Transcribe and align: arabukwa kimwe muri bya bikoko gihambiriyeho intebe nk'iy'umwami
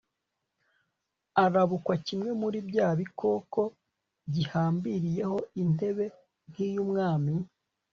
arabukwa 1.43 1.93
kimwe 2.05 2.31
muri 2.41 2.59
bya 2.69 2.87
bikoko 2.99 3.61
gihambiriyeho 4.33 5.37
intebe 5.61 6.05
nk'iy'umwami 6.49 7.33